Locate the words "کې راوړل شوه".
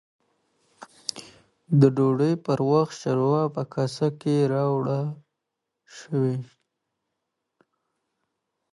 4.19-6.33